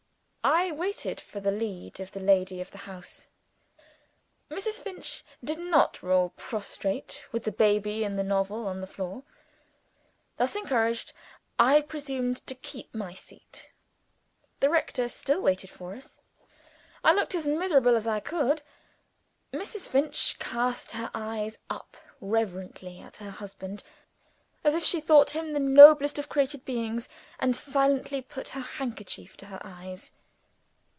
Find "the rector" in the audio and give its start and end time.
14.61-15.07